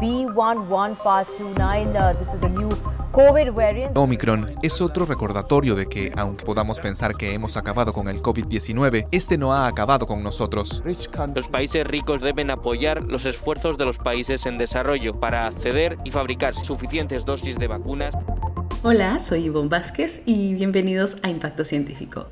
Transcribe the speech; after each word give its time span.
B11529, 0.00 1.96
uh, 1.96 2.12
this 2.18 2.34
is 2.34 2.40
the 2.40 2.48
new 2.48 2.70
COVID 3.12 3.52
variant. 3.54 3.96
Omicron 3.96 4.46
es 4.62 4.80
otro 4.80 5.06
recordatorio 5.06 5.74
de 5.74 5.86
que, 5.86 6.12
aunque 6.16 6.44
podamos 6.44 6.80
pensar 6.80 7.14
que 7.16 7.34
hemos 7.34 7.56
acabado 7.56 7.92
con 7.92 8.08
el 8.08 8.20
COVID-19, 8.22 9.08
este 9.10 9.38
no 9.38 9.52
ha 9.52 9.66
acabado 9.66 10.06
con 10.06 10.22
nosotros. 10.22 10.82
Los 11.34 11.48
países 11.48 11.86
ricos 11.86 12.20
deben 12.20 12.50
apoyar 12.50 13.02
los 13.02 13.24
esfuerzos 13.26 13.78
de 13.78 13.84
los 13.84 13.98
países 13.98 14.46
en 14.46 14.58
desarrollo 14.58 15.18
para 15.20 15.46
acceder 15.46 15.98
y 16.04 16.10
fabricar 16.10 16.54
suficientes 16.54 17.24
dosis 17.24 17.58
de 17.58 17.66
vacunas. 17.68 18.16
Hola, 18.82 19.20
soy 19.20 19.44
Ivonne 19.44 19.68
Vázquez 19.68 20.22
y 20.26 20.54
bienvenidos 20.54 21.16
a 21.22 21.28
Impacto 21.28 21.64
Científico. 21.64 22.26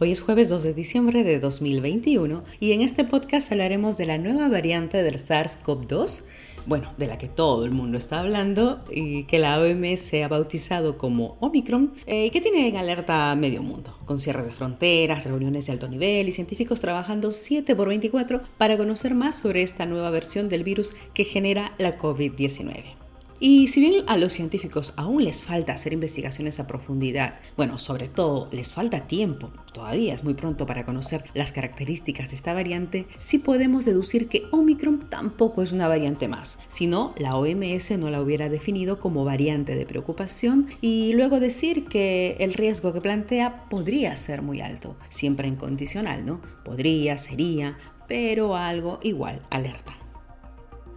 Hoy 0.00 0.12
es 0.12 0.20
jueves 0.20 0.48
2 0.48 0.62
de 0.62 0.74
diciembre 0.74 1.24
de 1.24 1.40
2021 1.40 2.44
y 2.60 2.70
en 2.70 2.82
este 2.82 3.02
podcast 3.02 3.50
hablaremos 3.50 3.96
de 3.96 4.06
la 4.06 4.16
nueva 4.16 4.46
variante 4.46 5.02
del 5.02 5.16
SARS-CoV-2, 5.16 6.22
bueno, 6.66 6.92
de 6.98 7.08
la 7.08 7.18
que 7.18 7.26
todo 7.26 7.64
el 7.64 7.72
mundo 7.72 7.98
está 7.98 8.20
hablando 8.20 8.78
y 8.92 9.24
que 9.24 9.40
la 9.40 9.58
OMS 9.58 10.14
ha 10.22 10.28
bautizado 10.28 10.98
como 10.98 11.36
Omicron 11.40 11.94
eh, 12.06 12.26
y 12.26 12.30
que 12.30 12.40
tiene 12.40 12.68
en 12.68 12.76
alerta 12.76 13.34
medio 13.34 13.60
mundo, 13.60 13.98
con 14.04 14.20
cierres 14.20 14.46
de 14.46 14.52
fronteras, 14.52 15.24
reuniones 15.24 15.66
de 15.66 15.72
alto 15.72 15.88
nivel 15.88 16.28
y 16.28 16.32
científicos 16.32 16.80
trabajando 16.80 17.32
7 17.32 17.74
por 17.74 17.88
24 17.88 18.42
para 18.56 18.76
conocer 18.76 19.16
más 19.16 19.38
sobre 19.38 19.62
esta 19.62 19.84
nueva 19.84 20.10
versión 20.10 20.48
del 20.48 20.62
virus 20.62 20.92
que 21.12 21.24
genera 21.24 21.74
la 21.76 21.98
COVID-19. 21.98 23.07
Y 23.40 23.68
si 23.68 23.80
bien 23.80 24.04
a 24.08 24.16
los 24.16 24.32
científicos 24.32 24.92
aún 24.96 25.24
les 25.24 25.42
falta 25.42 25.72
hacer 25.72 25.92
investigaciones 25.92 26.58
a 26.58 26.66
profundidad, 26.66 27.36
bueno, 27.56 27.78
sobre 27.78 28.08
todo 28.08 28.48
les 28.50 28.72
falta 28.72 29.06
tiempo, 29.06 29.50
todavía 29.72 30.14
es 30.14 30.24
muy 30.24 30.34
pronto 30.34 30.66
para 30.66 30.84
conocer 30.84 31.24
las 31.34 31.52
características 31.52 32.30
de 32.30 32.36
esta 32.36 32.52
variante, 32.52 33.06
sí 33.18 33.38
podemos 33.38 33.84
deducir 33.84 34.28
que 34.28 34.44
Omicron 34.50 35.08
tampoco 35.08 35.62
es 35.62 35.72
una 35.72 35.86
variante 35.86 36.26
más, 36.26 36.58
sino 36.68 37.14
la 37.16 37.36
OMS 37.36 37.92
no 37.98 38.10
la 38.10 38.20
hubiera 38.20 38.48
definido 38.48 38.98
como 38.98 39.24
variante 39.24 39.76
de 39.76 39.86
preocupación 39.86 40.66
y 40.80 41.12
luego 41.12 41.38
decir 41.38 41.86
que 41.86 42.36
el 42.40 42.54
riesgo 42.54 42.92
que 42.92 43.00
plantea 43.00 43.68
podría 43.68 44.16
ser 44.16 44.42
muy 44.42 44.60
alto, 44.60 44.96
siempre 45.10 45.46
en 45.46 45.56
condicional, 45.56 46.26
¿no? 46.26 46.40
Podría, 46.64 47.18
sería, 47.18 47.78
pero 48.08 48.56
algo 48.56 48.98
igual, 49.02 49.42
alerta. 49.50 49.97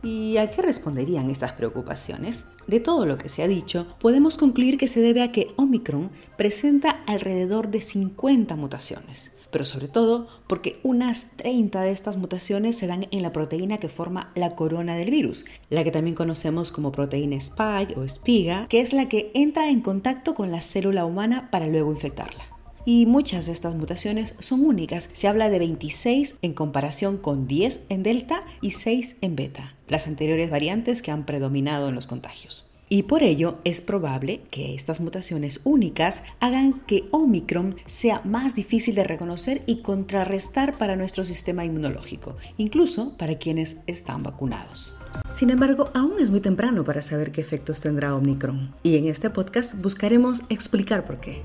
¿Y 0.03 0.37
a 0.37 0.49
qué 0.49 0.63
responderían 0.63 1.29
estas 1.29 1.53
preocupaciones? 1.53 2.45
De 2.65 2.79
todo 2.79 3.05
lo 3.05 3.19
que 3.19 3.29
se 3.29 3.43
ha 3.43 3.47
dicho, 3.47 3.85
podemos 3.99 4.35
concluir 4.35 4.79
que 4.79 4.87
se 4.87 4.99
debe 4.99 5.21
a 5.21 5.31
que 5.31 5.49
Omicron 5.57 6.09
presenta 6.37 7.01
alrededor 7.05 7.69
de 7.69 7.81
50 7.81 8.55
mutaciones, 8.55 9.31
pero 9.51 9.63
sobre 9.63 9.87
todo 9.87 10.27
porque 10.47 10.79
unas 10.81 11.37
30 11.37 11.81
de 11.81 11.91
estas 11.91 12.17
mutaciones 12.17 12.77
se 12.77 12.87
dan 12.87 13.07
en 13.11 13.21
la 13.21 13.31
proteína 13.31 13.77
que 13.77 13.89
forma 13.89 14.31
la 14.33 14.55
corona 14.55 14.95
del 14.95 15.11
virus, 15.11 15.45
la 15.69 15.83
que 15.83 15.91
también 15.91 16.15
conocemos 16.15 16.71
como 16.71 16.91
proteína 16.91 17.35
spike 17.35 17.95
o 17.95 18.03
espiga, 18.03 18.67
que 18.69 18.81
es 18.81 18.93
la 18.93 19.07
que 19.07 19.31
entra 19.35 19.69
en 19.69 19.81
contacto 19.81 20.33
con 20.33 20.49
la 20.49 20.61
célula 20.61 21.05
humana 21.05 21.49
para 21.51 21.67
luego 21.67 21.91
infectarla 21.91 22.50
y 22.85 23.05
muchas 23.05 23.45
de 23.45 23.51
estas 23.51 23.75
mutaciones 23.75 24.35
son 24.39 24.65
únicas. 24.65 25.09
Se 25.13 25.27
habla 25.27 25.49
de 25.49 25.59
26 25.59 26.35
en 26.41 26.53
comparación 26.53 27.17
con 27.17 27.47
10 27.47 27.81
en 27.89 28.03
delta 28.03 28.43
y 28.61 28.71
6 28.71 29.17
en 29.21 29.35
beta, 29.35 29.75
las 29.87 30.07
anteriores 30.07 30.49
variantes 30.49 31.01
que 31.01 31.11
han 31.11 31.25
predominado 31.25 31.89
en 31.89 31.95
los 31.95 32.07
contagios. 32.07 32.65
Y 32.93 33.03
por 33.03 33.23
ello 33.23 33.57
es 33.63 33.79
probable 33.79 34.41
que 34.51 34.75
estas 34.75 34.99
mutaciones 34.99 35.61
únicas 35.63 36.23
hagan 36.41 36.81
que 36.87 37.05
Omicron 37.11 37.77
sea 37.85 38.19
más 38.25 38.53
difícil 38.53 38.95
de 38.95 39.05
reconocer 39.05 39.61
y 39.65 39.81
contrarrestar 39.81 40.77
para 40.77 40.97
nuestro 40.97 41.23
sistema 41.23 41.63
inmunológico, 41.63 42.35
incluso 42.57 43.15
para 43.17 43.35
quienes 43.35 43.77
están 43.87 44.23
vacunados. 44.23 44.93
Sin 45.37 45.51
embargo, 45.51 45.89
aún 45.93 46.19
es 46.19 46.31
muy 46.31 46.41
temprano 46.41 46.83
para 46.83 47.01
saber 47.01 47.31
qué 47.31 47.39
efectos 47.39 47.79
tendrá 47.79 48.13
Omicron, 48.13 48.75
y 48.83 48.97
en 48.97 49.07
este 49.07 49.29
podcast 49.29 49.73
buscaremos 49.81 50.43
explicar 50.49 51.05
por 51.05 51.21
qué. 51.21 51.43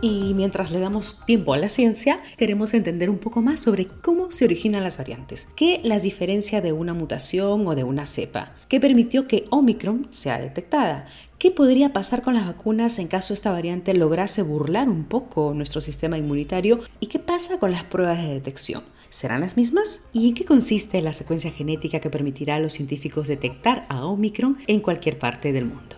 Y 0.00 0.34
mientras 0.34 0.70
le 0.70 0.80
damos 0.80 1.24
tiempo 1.24 1.54
a 1.54 1.56
la 1.56 1.70
ciencia, 1.70 2.20
queremos 2.36 2.74
entender 2.74 3.08
un 3.08 3.18
poco 3.18 3.40
más 3.40 3.60
sobre 3.60 3.86
cómo 3.86 4.30
se 4.30 4.44
originan 4.44 4.84
las 4.84 4.98
variantes, 4.98 5.48
qué 5.56 5.80
las 5.82 6.02
diferencia 6.02 6.60
de 6.60 6.72
una 6.72 6.92
mutación 6.92 7.66
o 7.66 7.74
de 7.74 7.84
una 7.84 8.06
cepa, 8.06 8.52
qué 8.68 8.78
permitió 8.78 9.26
que 9.26 9.46
Omicron 9.50 10.08
sea 10.10 10.38
detectada, 10.38 11.06
qué 11.38 11.50
podría 11.50 11.92
pasar 11.92 12.22
con 12.22 12.34
las 12.34 12.46
vacunas 12.46 12.98
en 12.98 13.08
caso 13.08 13.32
esta 13.32 13.52
variante 13.52 13.94
lograse 13.94 14.42
burlar 14.42 14.90
un 14.90 15.04
poco 15.04 15.54
nuestro 15.54 15.80
sistema 15.80 16.18
inmunitario 16.18 16.80
y 17.00 17.06
qué 17.06 17.18
pasa 17.18 17.58
con 17.58 17.72
las 17.72 17.84
pruebas 17.84 18.22
de 18.22 18.34
detección. 18.34 18.82
¿Serán 19.08 19.40
las 19.40 19.56
mismas? 19.56 20.00
¿Y 20.12 20.28
en 20.28 20.34
qué 20.34 20.44
consiste 20.44 21.00
la 21.00 21.14
secuencia 21.14 21.50
genética 21.50 22.00
que 22.00 22.10
permitirá 22.10 22.56
a 22.56 22.60
los 22.60 22.74
científicos 22.74 23.28
detectar 23.28 23.86
a 23.88 24.04
Omicron 24.04 24.58
en 24.66 24.80
cualquier 24.80 25.18
parte 25.18 25.52
del 25.52 25.64
mundo? 25.64 25.96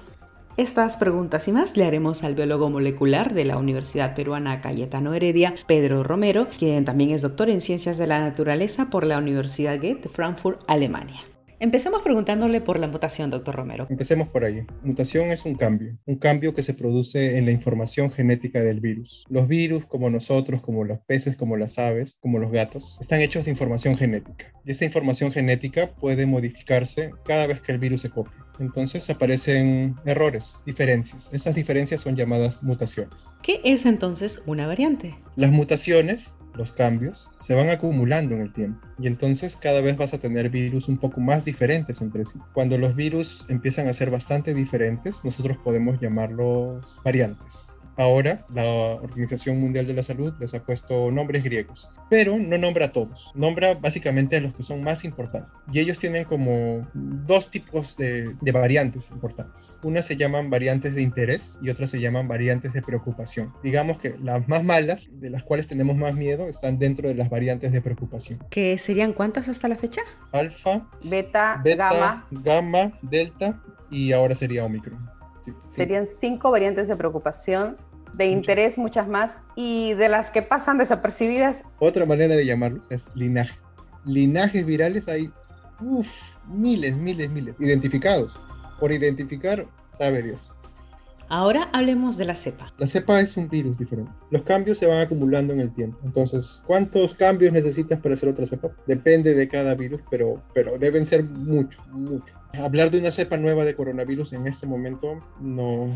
Estas 0.58 0.96
preguntas 0.96 1.46
y 1.46 1.52
más 1.52 1.76
le 1.76 1.84
haremos 1.84 2.24
al 2.24 2.34
biólogo 2.34 2.69
molecular 2.69 3.32
de 3.32 3.44
la 3.44 3.58
Universidad 3.58 4.16
Peruana 4.16 4.60
Cayetano 4.60 5.14
Heredia, 5.14 5.54
Pedro 5.69 6.02
Romero, 6.02 6.48
quien 6.48 6.84
también 6.84 7.12
es 7.12 7.22
doctor 7.22 7.48
en 7.48 7.60
Ciencias 7.60 7.96
de 7.96 8.08
la 8.08 8.19
Naturaleza 8.19 8.91
por 8.91 9.06
la 9.06 9.19
Universidad 9.19 9.76
Goethe 9.76 10.02
de 10.02 10.08
Frankfurt, 10.08 10.62
Alemania. 10.66 11.20
Empecemos 11.60 12.02
preguntándole 12.02 12.60
por 12.60 12.80
la 12.80 12.88
mutación, 12.88 13.30
doctor 13.30 13.54
Romero. 13.54 13.86
Empecemos 13.88 14.26
por 14.30 14.44
ahí. 14.44 14.66
Mutación 14.82 15.30
es 15.30 15.44
un 15.44 15.54
cambio, 15.54 15.96
un 16.06 16.16
cambio 16.16 16.52
que 16.52 16.64
se 16.64 16.75
produce 16.75 17.38
en 17.38 17.46
la 17.46 17.52
información 17.52 18.10
genética 18.10 18.60
del 18.60 18.80
virus. 18.80 19.25
Los 19.28 19.46
virus, 19.46 19.86
como 19.86 20.10
nosotros, 20.10 20.60
como 20.60 20.82
los 20.82 20.98
peces, 20.98 21.36
como 21.36 21.56
las 21.56 21.78
aves, 21.78 22.19
como 22.20 22.40
los 22.40 22.50
gatos, 22.50 22.98
están 23.00 23.20
hechos 23.20 23.44
de 23.44 23.52
información 23.52 23.96
genética. 23.96 24.52
Y 24.64 24.72
esta 24.72 24.84
información 24.84 25.30
genética 25.30 25.86
puede 26.00 26.26
modificarse 26.26 27.12
cada 27.25 27.46
vez 27.46 27.60
que 27.60 27.70
el 27.70 27.78
virus 27.78 28.02
se 28.02 28.10
copia 28.10 28.47
entonces 28.58 29.08
aparecen 29.10 29.96
errores, 30.04 30.58
diferencias. 30.66 31.30
Estas 31.32 31.54
diferencias 31.54 32.00
son 32.00 32.16
llamadas 32.16 32.62
mutaciones. 32.62 33.30
¿Qué 33.42 33.60
es 33.64 33.86
entonces 33.86 34.42
una 34.46 34.66
variante? 34.66 35.14
Las 35.36 35.50
mutaciones, 35.50 36.34
los 36.54 36.72
cambios, 36.72 37.30
se 37.36 37.54
van 37.54 37.70
acumulando 37.70 38.34
en 38.34 38.42
el 38.42 38.52
tiempo 38.52 38.86
y 38.98 39.06
entonces 39.06 39.56
cada 39.56 39.80
vez 39.80 39.96
vas 39.96 40.12
a 40.12 40.19
tener 40.19 40.50
virus 40.50 40.88
un 40.88 40.98
poco 40.98 41.20
más 41.20 41.44
diferentes 41.44 42.00
entre 42.00 42.24
sí. 42.24 42.38
Cuando 42.52 42.78
los 42.78 42.96
virus 42.96 43.46
empiezan 43.48 43.88
a 43.88 43.94
ser 43.94 44.10
bastante 44.10 44.54
diferentes, 44.54 45.25
nosotros 45.25 45.56
podemos 45.58 46.00
llamarlos 46.00 46.98
variantes. 47.04 47.75
Ahora 47.98 48.44
la 48.54 48.62
Organización 48.62 49.60
Mundial 49.60 49.88
de 49.88 49.92
la 49.92 50.04
Salud 50.04 50.32
les 50.38 50.54
ha 50.54 50.62
puesto 50.62 51.10
nombres 51.10 51.42
griegos, 51.42 51.91
pero 52.09 52.38
no 52.38 52.56
nombra 52.56 52.86
a 52.86 52.92
todos, 52.92 53.32
nombra 53.34 53.75
básicamente 53.75 54.36
a 54.36 54.41
los 54.41 54.54
que 54.54 54.62
son 54.62 54.84
más 54.84 55.04
importantes. 55.04 55.50
Y 55.72 55.81
ellos 55.81 55.98
tienen 55.98 56.25
como 56.25 56.87
dos 56.94 57.50
tipos 57.50 57.97
de, 57.97 58.37
variantes 58.53 59.10
importantes. 59.10 59.81
Unas 59.82 60.06
se 60.06 60.16
llaman 60.16 60.48
variantes 60.48 60.94
de 60.94 61.03
interés 61.03 61.58
y 61.60 61.70
otras 61.70 61.91
se 61.91 62.00
llaman 62.00 62.28
variantes 62.28 62.72
de 62.72 62.82
preocupación. 62.82 63.53
Digamos 63.64 63.98
que 63.98 64.16
las 64.22 64.47
más 64.47 64.62
malas, 64.62 65.08
de 65.10 65.31
las 65.31 65.42
cuales 65.42 65.66
tenemos 65.66 65.97
más 65.97 66.14
miedo, 66.14 66.48
están 66.48 66.78
dentro 66.78 67.08
de 67.08 67.16
las 67.16 67.28
variantes 67.28 67.72
de 67.72 67.81
preocupación. 67.81 68.38
¿Qué 68.48 68.78
serían 68.78 69.12
cuántas 69.12 69.48
hasta 69.48 69.66
la 69.66 69.75
fecha? 69.75 70.03
Alfa, 70.31 70.88
beta, 71.03 71.60
gamma, 71.64 72.28
gamma, 72.31 72.92
delta 73.03 73.60
y 73.91 74.12
ahora 74.12 74.37
sería 74.37 74.64
omicron. 74.64 75.19
Serían 75.69 76.06
cinco 76.08 76.50
variantes 76.50 76.88
de 76.88 76.97
preocupación 76.97 77.76
de 78.18 78.26
interés 78.26 78.76
muchas 78.76 79.08
más 79.08 79.38
y 79.54 79.94
de 79.94 80.08
las 80.08 80.30
que 80.30 80.42
pasan 80.42 80.76
desapercibidas. 80.76 81.62
Otra 81.78 82.04
manera 82.04 82.34
de 82.34 82.44
llamarlos 82.44 82.84
es 82.90 83.04
linaje. 83.14 83.56
Linajes 84.04 84.66
virales 84.66 85.08
hay 85.08 85.30
miles, 86.48 86.96
miles, 86.96 87.30
miles, 87.30 87.60
identificados. 87.60 88.38
Por 88.80 88.92
identificar, 88.92 89.66
sabe 89.96 90.22
Dios. 90.22 90.54
Ahora 91.30 91.68
hablemos 91.72 92.16
de 92.16 92.24
la 92.24 92.34
cepa. 92.34 92.72
La 92.78 92.86
cepa 92.86 93.20
es 93.20 93.36
un 93.36 93.48
virus 93.48 93.78
diferente. 93.78 94.10
Los 94.30 94.42
cambios 94.42 94.78
se 94.78 94.86
van 94.86 94.98
acumulando 94.98 95.52
en 95.52 95.60
el 95.60 95.72
tiempo. 95.74 95.98
Entonces, 96.02 96.62
¿cuántos 96.66 97.14
cambios 97.14 97.52
necesitas 97.52 98.00
para 98.00 98.14
hacer 98.14 98.31
otra 98.31 98.46
cepa? 98.46 98.70
Depende 98.87 99.34
de 99.34 99.46
cada 99.46 99.75
virus, 99.75 100.00
pero, 100.10 100.43
pero 100.54 100.78
deben 100.78 101.04
ser 101.04 101.22
muchos, 101.25 101.87
muchos. 101.88 102.38
Hablar 102.54 102.90
de 102.90 102.98
una 102.98 103.10
cepa 103.10 103.36
nueva 103.36 103.64
de 103.64 103.74
coronavirus 103.74 104.32
en 104.32 104.46
este 104.46 104.66
momento 104.66 105.20
no, 105.40 105.94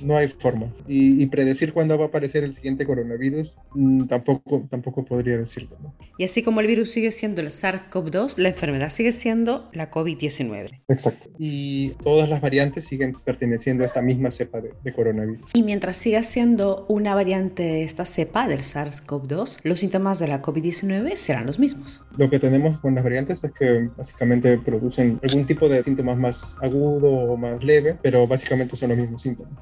no 0.00 0.16
hay 0.16 0.28
forma. 0.28 0.72
Y, 0.86 1.24
predecir 1.26 1.72
cuándo 1.72 1.96
va 1.98 2.04
a 2.04 2.08
aparecer 2.08 2.44
el 2.44 2.54
siguiente 2.54 2.86
coronavirus 2.86 3.54
mm, 3.74 4.04
tampoco, 4.04 4.66
tampoco 4.70 5.04
podría 5.04 5.38
decirlo. 5.38 5.76
Y 6.18 6.24
así 6.24 6.42
como 6.42 6.60
el 6.60 6.66
virus 6.66 6.90
sigue 6.90 7.10
siendo 7.10 7.40
el 7.40 7.48
SARS-CoV-2, 7.48 8.38
la 8.38 8.50
enfermedad 8.50 8.90
sigue 8.90 9.12
siendo 9.12 9.68
la 9.72 9.90
COVID-19. 9.90 10.82
Exacto. 10.88 11.30
Y 11.38 11.90
todas 12.02 12.28
las 12.28 12.40
variantes 12.40 12.84
siguen 12.84 13.16
perteneciendo 13.24 13.82
a 13.82 13.86
esta 13.86 14.02
misma 14.02 14.30
cepa 14.30 14.60
de, 14.60 14.72
de 14.82 14.92
coronavirus. 14.92 15.50
Y 15.54 15.62
mientras 15.62 15.96
siga 15.96 16.22
siendo 16.22 16.86
una 16.88 17.14
variante 17.14 17.62
de 17.62 17.82
esta 17.82 18.04
cepa 18.04 18.46
del 18.46 18.60
SARS-CoV-2, 18.60 19.58
los 19.62 19.80
síntomas 19.80 20.18
de 20.18 20.28
la 20.28 20.42
COVID-19 20.42 21.16
serán 21.16 21.46
los 21.46 21.58
mismos. 21.58 22.02
Lo 22.16 22.30
que 22.30 22.38
tenemos 22.38 22.78
con 22.78 22.94
las 22.94 23.02
variantes 23.02 23.42
es 23.42 23.52
que 23.52 23.88
básicamente 23.96 24.58
producen 24.58 25.18
algún 25.22 25.46
tipo 25.46 25.68
de 25.68 25.78
síntomas 25.94 26.18
más 26.18 26.56
agudo 26.60 27.08
o 27.08 27.36
más 27.36 27.62
leve, 27.62 27.96
pero 28.02 28.26
básicamente 28.26 28.76
son 28.76 28.90
los 28.90 28.98
mismos 28.98 29.22
síntomas. 29.22 29.52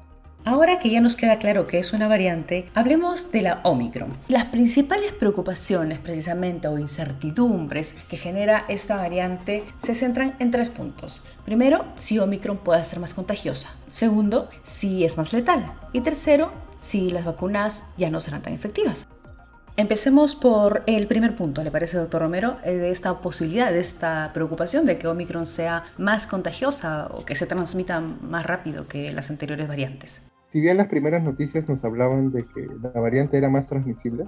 Ahora 0.45 0.79
que 0.79 0.89
ya 0.89 0.99
nos 0.99 1.15
queda 1.15 1.37
claro 1.37 1.67
que 1.67 1.79
es 1.79 1.93
una 1.93 2.09
variante, 2.09 2.65
hablemos 2.73 3.31
de 3.31 3.43
la 3.43 3.61
Omicron. 3.63 4.09
Las 4.27 4.45
principales 4.45 5.13
preocupaciones 5.13 5.99
precisamente 5.99 6.67
o 6.67 6.77
incertidumbres 6.77 7.95
que 8.09 8.17
genera 8.17 8.65
esta 8.67 8.97
variante 8.97 9.63
se 9.77 9.95
centran 9.95 10.35
en 10.39 10.51
tres 10.51 10.67
puntos. 10.67 11.23
Primero, 11.45 11.85
si 11.95 12.19
Omicron 12.19 12.57
puede 12.57 12.83
ser 12.83 12.99
más 12.99 13.13
contagiosa. 13.13 13.69
Segundo, 13.87 14.49
si 14.63 15.05
es 15.05 15.17
más 15.17 15.31
letal. 15.31 15.71
Y 15.93 16.01
tercero, 16.01 16.51
si 16.77 17.11
las 17.11 17.23
vacunas 17.23 17.85
ya 17.97 18.09
no 18.09 18.19
serán 18.19 18.41
tan 18.41 18.53
efectivas. 18.53 19.07
Empecemos 19.75 20.35
por 20.35 20.83
el 20.85 21.07
primer 21.07 21.35
punto, 21.35 21.63
¿le 21.63 21.71
parece, 21.71 21.97
doctor 21.97 22.21
Romero? 22.21 22.57
Eh, 22.63 22.75
de 22.75 22.91
esta 22.91 23.21
posibilidad, 23.21 23.71
de 23.71 23.79
esta 23.79 24.29
preocupación 24.31 24.85
de 24.85 24.99
que 24.99 25.07
Omicron 25.07 25.47
sea 25.47 25.85
más 25.97 26.27
contagiosa 26.27 27.07
o 27.07 27.25
que 27.25 27.33
se 27.33 27.47
transmita 27.47 27.99
más 27.99 28.45
rápido 28.45 28.87
que 28.87 29.11
las 29.11 29.31
anteriores 29.31 29.67
variantes. 29.67 30.21
Si 30.49 30.61
bien 30.61 30.77
las 30.77 30.89
primeras 30.89 31.23
noticias 31.23 31.67
nos 31.67 31.83
hablaban 31.83 32.31
de 32.31 32.45
que 32.45 32.67
la 32.83 32.99
variante 32.99 33.39
era 33.39 33.49
más 33.49 33.65
transmisible, 33.65 34.25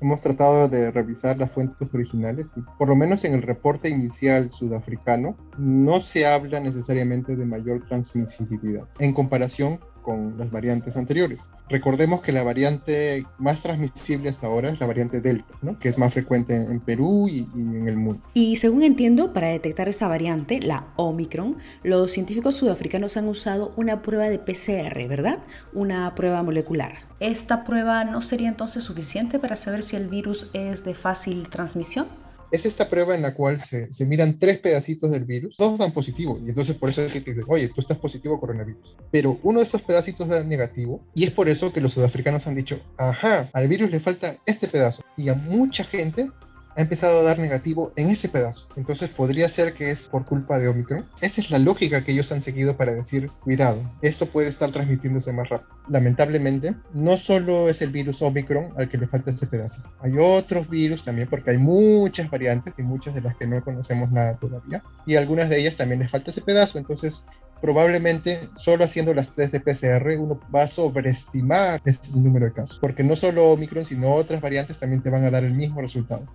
hemos 0.00 0.20
tratado 0.20 0.68
de 0.68 0.92
revisar 0.92 1.36
las 1.36 1.50
fuentes 1.50 1.92
originales 1.92 2.46
y 2.54 2.60
por 2.78 2.86
lo 2.86 2.94
menos 2.94 3.24
en 3.24 3.34
el 3.34 3.42
reporte 3.42 3.88
inicial 3.88 4.52
sudafricano 4.52 5.36
no 5.58 5.98
se 5.98 6.24
habla 6.28 6.60
necesariamente 6.60 7.34
de 7.34 7.44
mayor 7.44 7.84
transmisibilidad 7.88 8.86
en 9.00 9.12
comparación 9.12 9.80
con 10.06 10.38
las 10.38 10.52
variantes 10.52 10.96
anteriores. 10.96 11.50
Recordemos 11.68 12.22
que 12.22 12.30
la 12.30 12.44
variante 12.44 13.26
más 13.38 13.60
transmisible 13.62 14.28
hasta 14.28 14.46
ahora 14.46 14.70
es 14.70 14.78
la 14.78 14.86
variante 14.86 15.20
Delta, 15.20 15.52
que 15.80 15.88
es 15.88 15.98
más 15.98 16.14
frecuente 16.14 16.54
en 16.54 16.78
Perú 16.78 17.26
y, 17.28 17.40
y, 17.40 17.60
en 17.60 17.88
el 17.88 17.96
mundo. 17.96 18.22
Y 18.32 18.54
según 18.54 18.84
entiendo, 18.84 19.32
para 19.32 19.48
detectar 19.48 19.88
esta 19.88 20.06
variante, 20.06 20.60
la 20.60 20.86
Omicron, 20.94 21.56
los 21.82 22.12
científicos 22.12 22.54
sudafricanos 22.54 23.16
han 23.16 23.26
usado 23.26 23.72
una 23.74 24.00
prueba 24.02 24.28
de 24.28 24.38
PCR, 24.38 25.08
¿verdad? 25.08 25.40
Una 25.72 26.14
prueba 26.14 26.40
molecular. 26.44 26.98
¿Esta 27.18 27.64
prueba 27.64 28.04
no 28.04 28.22
sería 28.22 28.48
entonces 28.48 28.84
suficiente 28.84 29.40
para 29.40 29.56
saber 29.56 29.82
si 29.82 29.96
el 29.96 30.06
virus 30.06 30.50
es 30.52 30.84
de 30.84 30.94
fácil 30.94 31.48
transmisión? 31.48 32.06
Es 32.50 32.64
esta 32.66 32.88
prueba 32.88 33.14
en 33.14 33.22
la 33.22 33.34
cual 33.34 33.60
se, 33.60 33.88
miran 34.06 34.38
tres 34.38 34.58
pedacitos 34.58 35.10
del 35.10 35.24
virus, 35.24 35.56
todos 35.56 35.78
dan 35.78 35.92
positivo, 35.92 36.38
y 36.44 36.48
entonces 36.48 36.76
por 36.76 36.90
eso 36.90 37.02
es 37.02 37.12
que 37.12 37.20
te 37.20 37.32
dicen, 37.32 37.44
oye, 37.48 37.68
tú 37.68 37.80
estás 37.80 37.98
positivo 37.98 38.36
a 38.36 38.40
coronavirus. 38.40 38.96
Pero 39.10 39.38
uno 39.42 39.60
de 39.60 39.64
estos 39.64 39.82
pedacitos 39.82 40.28
da 40.28 40.42
negativo, 40.42 41.04
y 41.14 41.24
es 41.24 41.30
por 41.30 41.48
eso 41.48 41.72
que 41.72 41.80
los 41.80 41.92
sudafricanos 41.92 42.46
han 42.46 42.54
dicho, 42.54 42.80
ajá, 42.96 43.50
al 43.52 43.68
virus 43.68 43.90
le 43.90 44.00
falta 44.00 44.36
este 44.46 44.68
pedazo. 44.68 45.02
Y 45.16 45.28
a 45.28 45.34
mucha 45.34 45.84
gente 45.84 46.30
ha 46.76 46.82
empezado 46.82 47.20
a 47.20 47.22
dar 47.22 47.38
negativo 47.38 47.92
en 47.96 48.10
ese 48.10 48.28
pedazo. 48.28 48.68
Entonces 48.76 49.08
podría 49.10 49.48
ser 49.48 49.74
que 49.74 49.90
es 49.90 50.06
por 50.06 50.24
culpa 50.24 50.58
de 50.58 50.68
Omicron. 50.68 51.06
Esa 51.20 51.40
es 51.40 51.50
la 51.50 51.58
lógica 51.58 52.04
que 52.04 52.12
ellos 52.12 52.30
han 52.32 52.42
seguido 52.42 52.76
para 52.76 52.94
decir, 52.94 53.30
cuidado, 53.40 53.80
esto 54.02 54.26
puede 54.26 54.48
estar 54.48 54.70
transmitiéndose 54.70 55.32
más 55.32 55.48
rápido. 55.48 55.70
Lamentablemente, 55.88 56.74
no 56.92 57.16
solo 57.16 57.68
es 57.68 57.80
el 57.80 57.90
virus 57.90 58.20
Omicron 58.20 58.72
al 58.76 58.88
que 58.88 58.98
le 58.98 59.06
falta 59.06 59.30
ese 59.30 59.46
pedazo. 59.46 59.82
Hay 60.00 60.18
otros 60.18 60.68
virus 60.68 61.04
también, 61.04 61.28
porque 61.28 61.50
hay 61.50 61.58
muchas 61.58 62.28
variantes 62.28 62.74
y 62.78 62.82
muchas 62.82 63.14
de 63.14 63.22
las 63.22 63.36
que 63.36 63.46
no 63.46 63.62
conocemos 63.62 64.10
nada 64.10 64.34
todavía. 64.34 64.82
Y 65.06 65.16
algunas 65.16 65.48
de 65.48 65.58
ellas 65.58 65.76
también 65.76 66.00
les 66.00 66.10
falta 66.10 66.30
ese 66.30 66.42
pedazo. 66.42 66.78
Entonces, 66.78 67.24
probablemente 67.60 68.48
solo 68.56 68.84
haciendo 68.84 69.14
las 69.14 69.32
test 69.32 69.52
de 69.52 69.60
PCR 69.60 70.18
uno 70.18 70.40
va 70.54 70.64
a 70.64 70.68
sobreestimar 70.68 71.80
este 71.84 72.10
número 72.10 72.46
de 72.46 72.52
casos. 72.52 72.78
Porque 72.80 73.02
no 73.02 73.16
solo 73.16 73.50
Omicron, 73.50 73.84
sino 73.84 74.12
otras 74.12 74.40
variantes 74.40 74.78
también 74.78 75.02
te 75.02 75.10
van 75.10 75.24
a 75.24 75.30
dar 75.30 75.44
el 75.44 75.54
mismo 75.54 75.80
resultado. 75.80 76.26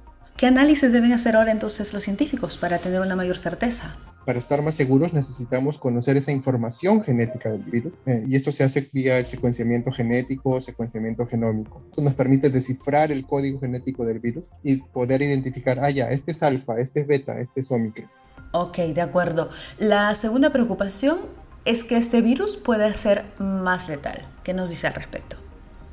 ¿Qué 0.41 0.47
análisis 0.47 0.91
deben 0.91 1.13
hacer 1.13 1.35
ahora 1.35 1.51
entonces 1.51 1.93
los 1.93 2.01
científicos 2.01 2.57
para 2.57 2.79
tener 2.79 2.99
una 2.99 3.15
mayor 3.15 3.37
certeza? 3.37 3.95
Para 4.25 4.39
estar 4.39 4.63
más 4.63 4.73
seguros 4.73 5.13
necesitamos 5.13 5.77
conocer 5.77 6.17
esa 6.17 6.31
información 6.31 7.03
genética 7.03 7.51
del 7.51 7.61
virus 7.61 7.93
eh, 8.07 8.25
y 8.27 8.35
esto 8.35 8.51
se 8.51 8.63
hace 8.63 8.89
vía 8.91 9.19
el 9.19 9.27
secuenciamiento 9.27 9.91
genético, 9.91 10.59
secuenciamiento 10.59 11.27
genómico. 11.27 11.83
Esto 11.85 12.01
nos 12.01 12.15
permite 12.15 12.49
descifrar 12.49 13.11
el 13.11 13.27
código 13.27 13.59
genético 13.59 14.03
del 14.03 14.17
virus 14.17 14.43
y 14.63 14.77
poder 14.77 15.21
identificar, 15.21 15.77
ah, 15.79 15.91
ya, 15.91 16.09
este 16.09 16.31
es 16.31 16.41
alfa, 16.41 16.79
este 16.79 17.01
es 17.01 17.07
beta, 17.07 17.39
este 17.39 17.59
es 17.59 17.69
omicron. 17.69 18.09
Ok, 18.51 18.77
de 18.77 19.01
acuerdo. 19.01 19.51
La 19.77 20.15
segunda 20.15 20.51
preocupación 20.51 21.19
es 21.65 21.83
que 21.83 21.97
este 21.97 22.23
virus 22.23 22.57
puede 22.57 22.91
ser 22.95 23.25
más 23.37 23.87
letal. 23.89 24.27
¿Qué 24.43 24.55
nos 24.55 24.71
dice 24.71 24.87
al 24.87 24.95
respecto? 24.95 25.40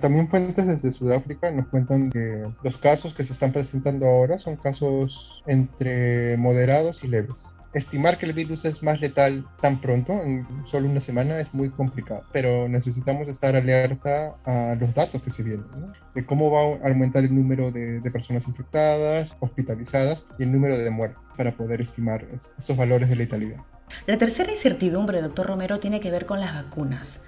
También 0.00 0.28
fuentes 0.28 0.66
desde 0.66 0.92
Sudáfrica 0.92 1.50
nos 1.50 1.66
cuentan 1.68 2.10
que 2.10 2.46
los 2.62 2.78
casos 2.78 3.14
que 3.14 3.24
se 3.24 3.32
están 3.32 3.52
presentando 3.52 4.06
ahora 4.06 4.38
son 4.38 4.56
casos 4.56 5.42
entre 5.46 6.36
moderados 6.36 7.02
y 7.02 7.08
leves. 7.08 7.54
Estimar 7.74 8.16
que 8.16 8.26
el 8.26 8.32
virus 8.32 8.64
es 8.64 8.82
más 8.82 9.00
letal 9.00 9.44
tan 9.60 9.80
pronto, 9.80 10.12
en 10.12 10.46
solo 10.64 10.88
una 10.88 11.00
semana, 11.00 11.38
es 11.38 11.52
muy 11.52 11.68
complicado, 11.68 12.24
pero 12.32 12.68
necesitamos 12.68 13.28
estar 13.28 13.56
alerta 13.56 14.36
a 14.44 14.74
los 14.80 14.94
datos 14.94 15.20
que 15.20 15.30
se 15.30 15.42
vienen, 15.42 15.66
de 16.14 16.24
cómo 16.24 16.50
va 16.50 16.60
a 16.60 16.88
aumentar 16.88 17.24
el 17.24 17.34
número 17.34 17.70
de, 17.70 18.00
de, 18.00 18.10
personas 18.10 18.48
infectadas, 18.48 19.36
hospitalizadas 19.40 20.24
y 20.38 20.44
el 20.44 20.52
número 20.52 20.78
de 20.78 20.90
muertes 20.90 21.18
para 21.36 21.56
poder 21.56 21.80
estimar 21.82 22.24
estos 22.56 22.76
valores 22.76 23.10
de 23.10 23.16
letalidad. 23.16 23.58
La 24.06 24.16
tercera 24.16 24.50
incertidumbre, 24.50 25.20
doctor 25.20 25.46
Romero, 25.46 25.78
tiene 25.78 26.00
que 26.00 26.10
ver 26.10 26.24
con 26.24 26.40
las 26.40 26.54
vacunas 26.54 27.20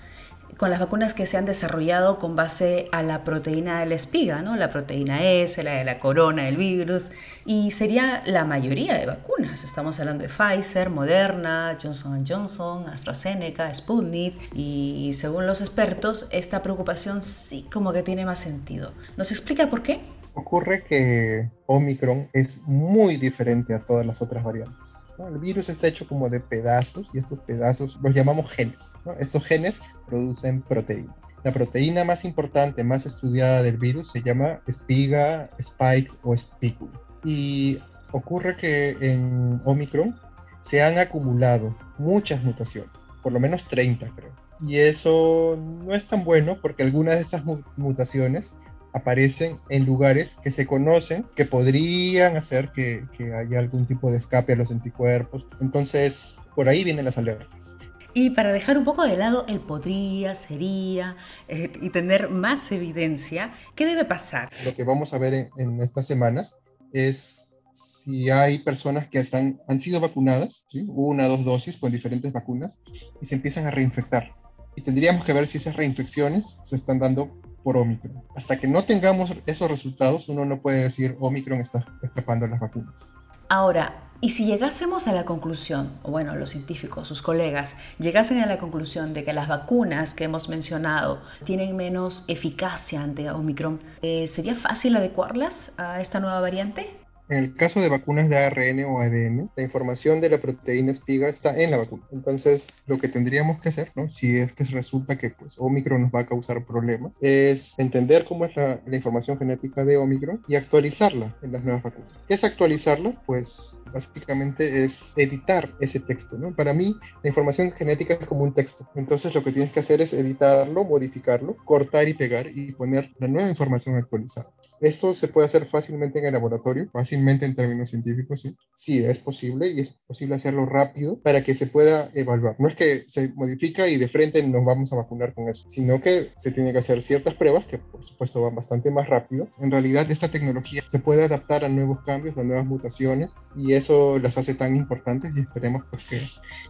con 0.61 0.69
las 0.69 0.79
vacunas 0.79 1.15
que 1.15 1.25
se 1.25 1.39
han 1.39 1.47
desarrollado 1.47 2.19
con 2.19 2.37
base 2.37 2.91
a 2.93 3.03
la 3.03 3.25
proteína 3.25 3.81
de 3.81 3.87
la 3.87 3.95
espiga, 3.95 4.43
¿no? 4.43 4.57
la 4.57 4.69
proteína 4.69 5.25
S, 5.25 5.63
la 5.63 5.77
de 5.77 5.85
la 5.85 5.99
corona 5.99 6.43
del 6.43 6.59
virus, 6.59 7.13
y 7.47 7.71
sería 7.71 8.23
la 8.27 8.45
mayoría 8.45 8.93
de 8.93 9.07
vacunas. 9.07 9.65
Estamos 9.65 9.99
hablando 10.01 10.23
de 10.23 10.29
Pfizer, 10.29 10.91
Moderna, 10.91 11.79
Johnson 11.83 12.27
Johnson, 12.29 12.91
AstraZeneca, 12.91 13.75
Sputnik, 13.75 14.35
y 14.55 15.13
según 15.15 15.47
los 15.47 15.63
expertos, 15.63 16.27
esta 16.31 16.61
preocupación 16.61 17.23
sí 17.23 17.67
como 17.73 17.95
que 17.95 18.03
tiene 18.03 18.27
más 18.27 18.41
sentido. 18.41 18.93
¿Nos 19.17 19.31
explica 19.31 19.71
por 19.71 19.83
qué? 19.83 20.20
Ocurre 20.35 20.85
que 20.85 21.51
Omicron 21.67 22.29
es 22.33 22.61
muy 22.67 23.17
diferente 23.17 23.75
a 23.75 23.81
todas 23.81 24.07
las 24.07 24.23
otras 24.23 24.45
variantes. 24.45 25.05
El 25.19 25.39
virus 25.39 25.69
está 25.69 25.87
hecho 25.87 26.09
como 26.09 26.31
de 26.31 26.41
pedazos 26.41 27.09
y 27.13 27.19
estos 27.19 27.41
pedazos 27.41 27.99
los 28.03 28.15
llamamos 28.15 28.51
genes. 28.51 28.95
Estos 29.19 29.45
genes 29.45 29.81
producen 30.07 30.63
proteínas. 30.63 31.15
La 31.45 31.53
proteína 31.53 32.05
más 32.05 32.25
importante, 32.25 32.85
más 32.85 33.07
estudiada 33.07 33.63
del 33.63 33.79
virus 33.79 34.11
se 34.11 34.23
llama 34.23 34.61
espiga, 34.67 35.51
spike 35.59 36.13
o 36.23 36.35
espícula. 36.35 36.93
Y 37.25 37.79
ocurre 38.13 38.57
que 38.57 38.97
en 39.01 39.61
Omicron 39.65 40.19
se 40.61 40.83
han 40.83 40.99
acumulado 40.99 41.75
muchas 41.99 42.43
mutaciones, 42.43 42.91
por 43.23 43.33
lo 43.33 43.41
menos 43.41 43.67
30 43.69 44.11
creo. 44.15 44.33
Y 44.67 44.77
eso 44.77 45.59
no 45.59 45.95
es 45.95 46.07
tan 46.07 46.25
bueno 46.25 46.59
porque 46.61 46.83
algunas 46.83 47.15
de 47.15 47.23
esas 47.23 47.43
mutaciones 47.77 48.55
aparecen 48.93 49.59
en 49.69 49.85
lugares 49.85 50.37
que 50.43 50.51
se 50.51 50.67
conocen 50.67 51.25
que 51.37 51.45
podrían 51.45 52.37
hacer 52.37 52.71
que, 52.71 53.05
que, 53.17 53.33
haya 53.35 53.59
algún 53.59 53.87
tipo 53.87 54.11
de 54.11 54.19
escape 54.19 54.53
a 54.53 54.57
los 54.57 54.71
anticuerpos. 54.71 55.47
Entonces, 55.61 56.37
por 56.55 56.69
ahí 56.69 56.85
vienen 56.85 57.05
las 57.05 57.19
alertas. 57.19 57.77
Y 58.13 58.31
para 58.31 58.53
dejar 58.53 58.77
un 58.77 58.85
poco 58.85 59.05
de 59.05 59.17
lado 59.17 59.45
el 59.47 59.61
podría, 59.61 60.35
sería 60.35 61.17
eh, 61.47 61.71
y 61.81 61.91
tener 61.91 62.29
más 62.29 62.73
evidencia, 62.73 63.53
¿qué 63.77 63.87
debe 63.87 64.05
pasar? 64.05 64.51
Lo 64.65 64.75
que 64.75 64.83
vamos 64.83 65.15
a 65.15 65.19
ver 65.19 65.35
en, 65.35 65.51
en 65.59 65.81
estas 65.81 66.07
semanas 66.07 66.59
es 66.93 67.47
si 67.73 68.31
hay 68.31 68.61
personas 68.61 69.09
que 69.09 69.21
están, 69.21 69.61
han 69.69 69.81
sido 69.81 70.01
vacunadas, 70.01 70.67
¿sí? 70.71 70.85
una, 70.89 71.29
dos 71.29 71.45
dosis 71.45 71.77
con 71.77 71.93
diferentes 71.93 72.33
vacunas, 72.33 72.79
y 73.21 73.27
se 73.27 73.35
empiezan 73.35 73.67
a 73.67 73.71
reinfectar. 73.71 74.35
Y 74.77 74.83
tendríamos 74.83 75.25
que 75.25 75.33
ver 75.33 75.47
si 75.47 75.59
esas 75.59 75.77
reinfecciones 75.77 76.59
se 76.63 76.77
están 76.77 76.99
dando 76.99 77.41
por 77.63 77.77
Omicron. 77.77 78.23
Hasta 78.35 78.59
que 78.59 78.67
no 78.67 78.85
tengamos 78.85 79.33
esos 79.47 79.71
resultados, 79.71 80.29
uno 80.29 80.45
no 80.45 80.61
puede 80.61 80.83
decir 80.83 81.17
Omicron 81.21 81.61
está 81.61 81.85
escapando 82.03 82.47
las 82.47 82.61
vacunas. 82.61 83.11
Ahora, 83.49 84.11
y 84.23 84.31
si 84.31 84.45
llegásemos 84.45 85.09
a 85.09 85.13
la 85.13 85.25
conclusión, 85.25 85.93
o 86.03 86.11
bueno, 86.11 86.37
los 86.37 86.51
científicos, 86.51 87.09
sus 87.09 87.23
colegas, 87.23 87.77
llegasen 87.99 88.39
a 88.39 88.47
la 88.47 88.59
conclusión 88.59 89.15
de 89.15 89.25
que 89.25 89.33
las 89.33 89.49
vacunas 89.49 90.13
que 90.13 90.25
hemos 90.25 90.51
mencionado 90.51 91.23
tienen 91.45 91.75
menos 91.75 92.25
eficacia 92.29 93.03
ante 93.03 93.31
Omicron, 93.31 93.81
eh, 94.03 94.27
¿sería 94.27 94.55
fácil 94.55 94.95
adecuarlas 94.95 95.73
a 95.79 96.01
esta 96.03 96.21
nueva 96.21 96.39
variante? 96.41 97.00
En 97.31 97.39
el 97.39 97.55
caso 97.55 97.81
de 97.81 97.89
vacunas 97.89 98.29
de 98.29 98.37
ARN 98.37 98.85
o 98.87 99.01
ADN, 99.01 99.53
la 99.55 99.63
información 99.63 100.21
de 100.21 100.31
la 100.31 100.39
proteína 100.39 100.91
espiga 100.91 101.29
está 101.29 101.57
en 101.57 101.71
la 101.71 101.77
vacuna. 101.77 102.03
Entonces, 102.11 102.83
lo 102.89 102.99
que 102.99 103.07
tendríamos 103.07 103.61
que 103.61 103.69
hacer, 103.69 103.93
¿no? 103.95 104.09
si 104.09 104.37
es 104.37 104.53
que 104.53 104.65
resulta 104.65 105.17
que 105.17 105.31
pues, 105.31 105.55
Omicron 105.57 106.03
nos 106.03 106.11
va 106.11 106.21
a 106.23 106.27
causar 106.27 106.67
problemas, 106.67 107.17
es 107.21 107.79
entender 107.79 108.25
cómo 108.25 108.47
es 108.47 108.57
la, 108.57 108.81
la 108.85 108.97
información 108.97 109.39
genética 109.39 109.85
de 109.85 109.97
Omicron 109.97 110.43
y 110.49 110.57
actualizarla 110.57 111.37
en 111.41 111.53
las 111.53 111.63
nuevas 111.63 111.85
vacunas. 111.85 112.25
¿Qué 112.27 112.35
es 112.35 112.43
actualizarla? 112.43 113.23
Pues 113.27 113.81
básicamente 113.93 114.85
es 114.85 115.13
editar 115.15 115.73
ese 115.79 116.01
texto, 116.01 116.37
¿no? 116.37 116.53
Para 116.57 116.73
mí, 116.73 116.97
la 117.23 117.29
información 117.29 117.71
genética 117.71 118.15
es 118.15 118.27
como 118.27 118.43
un 118.43 118.55
texto. 118.55 118.89
Entonces, 118.97 119.33
lo 119.37 119.45
que 119.45 119.53
tienes 119.53 119.73
que 119.73 119.81
hacer 119.81 120.01
es 120.01 120.13
editarlo, 120.13 120.83
modificarlo, 120.83 121.57
cortar 121.65 122.09
y 122.09 122.15
pegar 122.15 122.49
y 122.49 122.73
poner 122.73 123.13
la 123.21 123.29
nueva 123.29 123.49
información 123.49 123.95
actualizada. 123.95 124.51
Esto 124.81 125.15
se 125.15 125.29
puede 125.29 125.47
hacer 125.47 125.67
fácilmente 125.67 126.19
en 126.19 126.27
el 126.27 126.33
laboratorio, 126.33 126.89
fácilmente 126.93 127.20
en 127.29 127.55
términos 127.55 127.91
científicos, 127.91 128.43
sí. 128.43 128.57
Sí, 128.75 129.05
es 129.05 129.19
posible 129.19 129.69
y 129.69 129.81
es 129.81 129.91
posible 130.07 130.35
hacerlo 130.35 130.67
rápido 130.67 131.21
para 131.21 131.43
que 131.43 131.55
se 131.55 131.67
pueda 131.67 132.11
evaluar. 132.15 132.57
No 132.59 132.69
es 132.69 132.75
que 132.75 133.05
se 133.09 133.29
modifica 133.35 133.89
y 133.89 133.97
de 133.97 134.09
frente 134.09 134.43
nos 134.43 134.65
vamos 134.65 134.93
a 134.93 134.97
vacunar 134.97 135.35
con 135.35 135.49
eso, 135.49 135.69
sino 135.69 136.01
que 136.01 136.31
se 136.39 136.51
tiene 136.51 136.73
que 136.73 136.79
hacer 136.79 137.03
ciertas 137.03 137.35
pruebas 137.35 137.67
que 137.67 137.79
por 137.79 138.05
supuesto 138.05 138.43
van 138.43 138.55
bastante 138.55 138.91
más 138.91 139.09
rápido. 139.09 139.49
En 139.61 139.71
realidad 139.71 140.11
esta 140.11 140.31
tecnología 140.31 140.83
se 140.83 140.99
puede 140.99 141.25
adaptar 141.25 141.65
a 141.65 141.69
nuevos 141.69 142.01
cambios, 142.05 142.37
a 142.39 142.45
nuevas 142.45 142.67
mutaciones 142.67 143.33
y 143.57 143.75
eso 143.75 144.19
las 144.19 144.39
hace 144.39 144.55
tan 144.55 144.77
importantes 144.77 145.33
y 145.37 145.41
esperemos 145.41 145.85
pues, 145.91 146.05
que, 146.05 146.23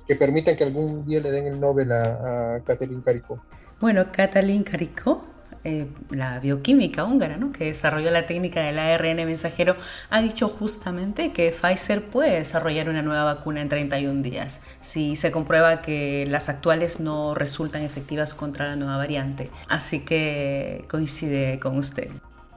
que 0.07 0.17
permitan 0.17 0.57
que 0.57 0.65
algún 0.65 1.07
día 1.07 1.21
le 1.21 1.31
den 1.31 1.47
el 1.47 1.61
Nobel 1.61 1.93
a, 1.93 2.57
a 2.57 2.65
Katalin 2.65 3.03
Karikó. 3.03 3.43
Bueno, 3.81 4.13
Katalin 4.13 4.63
Karikó 4.63 5.25
eh, 5.65 5.87
la 6.11 6.41
bioquímica 6.41 7.05
húngara, 7.05 7.37
¿no? 7.37 7.53
que 7.53 7.65
desarrolló 7.65 8.11
la 8.11 8.27
técnica 8.27 8.63
del 8.63 8.79
ARN 8.79 9.17
mensajero, 9.27 9.77
ha 10.09 10.23
dicho 10.23 10.49
justamente 10.49 11.33
que 11.33 11.53
Pfizer 11.53 12.03
puede 12.03 12.39
desarrollar 12.39 12.89
una 12.89 13.03
nueva 13.03 13.25
vacuna 13.25 13.61
en 13.61 13.69
31 13.69 14.23
días 14.23 14.61
si 14.81 15.17
se 15.17 15.31
comprueba 15.31 15.83
que 15.83 16.27
las 16.29 16.49
actuales 16.49 17.01
no 17.01 17.35
resultan 17.35 17.83
efectivas 17.83 18.35
contra 18.35 18.69
la 18.69 18.77
nueva 18.77 18.97
variante. 18.97 19.51
Así 19.69 20.01
que 20.01 20.85
coincide 20.89 21.59
con 21.61 21.77
usted. 21.77 22.11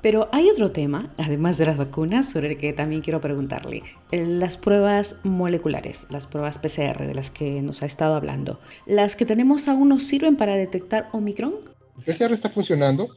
Pero 0.04 0.28
hay 0.34 0.50
otro 0.50 0.70
tema, 0.70 1.08
además 1.18 1.58
de 1.58 1.66
las 1.66 1.78
vacunas, 1.78 2.30
sobre 2.30 2.52
el 2.52 2.58
que 2.58 2.74
también 2.74 3.02
quiero 3.02 3.22
preguntarle. 3.22 3.84
Las 4.12 4.58
pruebas 4.58 5.16
moleculares, 5.24 6.08
las 6.10 6.28
pruebas 6.28 6.58
PCR 6.58 7.08
de 7.08 7.16
las 7.16 7.30
que 7.30 7.62
nos 7.62 7.84
ha 7.84 7.86
estado 7.86 8.16
hablando. 8.16 8.60
¿Las 8.86 9.16
que 9.16 9.26
tenemos 9.26 9.70
aún 9.70 9.88
nos 9.88 10.04
sirven 10.04 10.36
para 10.36 10.58
detectar 10.58 11.08
Omicron? 11.14 11.54
El 11.98 12.04
PCR 12.04 12.34
está 12.34 12.50
funcionando 12.50 13.10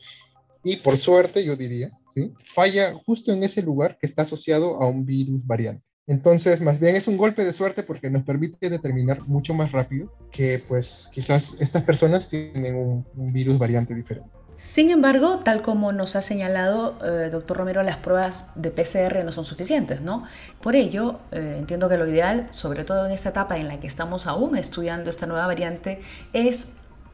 y 0.62 0.76
por 0.76 0.98
suerte, 0.98 1.44
yo 1.44 1.56
diría, 1.56 1.90
¿sí? 2.14 2.32
falla 2.44 2.94
justo 3.06 3.32
en 3.32 3.44
ese 3.44 3.62
lugar 3.62 3.98
que 3.98 4.06
está 4.06 4.22
asociado 4.22 4.82
a 4.82 4.88
un 4.88 5.06
virus 5.06 5.46
variante. 5.46 5.84
Entonces, 6.08 6.60
más 6.60 6.78
bien 6.78 6.94
es 6.94 7.08
un 7.08 7.16
golpe 7.16 7.44
de 7.44 7.52
suerte 7.52 7.82
porque 7.82 8.10
nos 8.10 8.22
permite 8.22 8.70
determinar 8.70 9.22
mucho 9.26 9.54
más 9.54 9.72
rápido 9.72 10.12
que, 10.30 10.62
pues, 10.66 11.10
quizás 11.12 11.56
estas 11.58 11.82
personas 11.82 12.28
tienen 12.28 12.76
un, 12.76 13.32
virus 13.32 13.58
variante 13.58 13.94
diferente. 13.94 14.28
Sin 14.56 14.90
embargo, 14.90 15.40
tal 15.40 15.62
como 15.62 15.92
nos 15.92 16.16
ha 16.16 16.22
señalado 16.22 16.98
eh, 17.04 17.28
doctor 17.28 17.58
Romero, 17.58 17.82
las 17.82 17.96
pruebas 17.96 18.46
de 18.54 18.70
PCR 18.70 19.22
no 19.24 19.32
son 19.32 19.44
suficientes, 19.44 20.00
¿no? 20.00 20.24
Por 20.62 20.76
ello, 20.76 21.20
eh, 21.32 21.56
entiendo 21.58 21.88
que 21.88 21.98
lo 21.98 22.06
ideal, 22.06 22.46
sobre 22.50 22.84
todo 22.84 23.04
en 23.04 23.12
esta 23.12 23.30
etapa 23.30 23.58
en 23.58 23.68
la 23.68 23.80
que 23.80 23.86
estamos 23.86 24.26
aún 24.26 24.56
estudiando 24.56 25.10
esta 25.10 25.26
nueva 25.26 25.46
variante, 25.46 26.00
es 26.32 26.68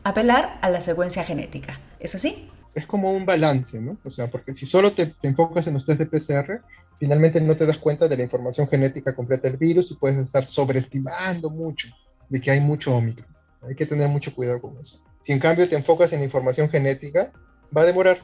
apelar 0.05 0.59
a 0.63 0.71
la 0.71 0.81
secuencia 0.81 1.25
genética. 1.25 1.81
¿Es 2.01 2.15
así? 2.15 2.49
Es 2.75 2.87
como 2.87 3.13
un 3.13 3.27
balance, 3.27 3.81
¿no? 3.81 3.99
O 4.05 4.11
sea, 4.11 4.31
porque 4.31 4.55
si 4.55 4.67
solo 4.67 4.93
te, 4.93 5.15
enfocas 5.23 5.67
en 5.67 5.75
los 5.75 5.85
test 5.85 6.01
de 6.01 6.07
PCR, 6.07 6.63
finalmente 6.99 7.41
no 7.41 7.57
te 7.57 7.67
das 7.67 7.79
cuenta 7.79 8.09
de 8.09 8.17
la 8.17 8.23
información 8.23 8.67
genética 8.69 9.15
completa 9.15 9.49
del 9.49 9.59
virus 9.59 9.91
y 9.91 9.95
puedes 9.95 10.19
estar 10.19 10.47
sobreestimando 10.47 11.51
mucho 11.51 11.89
de 12.29 12.41
que 12.41 12.51
hay 12.51 12.61
mucho 12.61 12.95
Omicron. 12.97 13.27
Hay 13.63 13.75
que 13.75 13.87
tener 13.87 14.09
mucho 14.09 14.35
cuidado 14.35 14.61
con 14.61 14.77
eso. 14.79 14.99
Si 15.21 15.33
en 15.33 15.39
cambio 15.39 15.69
te 15.69 15.77
enfocas 15.77 16.13
en 16.13 16.21
la 16.21 16.25
información 16.25 16.69
genética, 16.69 17.31
va 17.77 17.83
a 17.83 17.87
demorar. 17.87 18.21